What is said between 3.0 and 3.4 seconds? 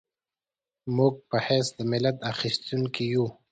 یو.